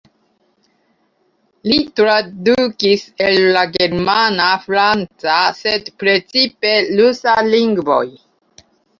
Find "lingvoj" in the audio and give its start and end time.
7.51-8.03